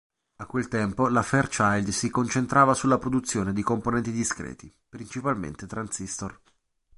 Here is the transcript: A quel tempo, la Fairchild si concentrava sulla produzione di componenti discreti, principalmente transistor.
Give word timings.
A 0.37 0.47
quel 0.47 0.67
tempo, 0.67 1.09
la 1.09 1.21
Fairchild 1.21 1.89
si 1.89 2.09
concentrava 2.09 2.73
sulla 2.73 2.97
produzione 2.97 3.53
di 3.53 3.61
componenti 3.61 4.09
discreti, 4.11 4.75
principalmente 4.89 5.67
transistor. 5.67 6.41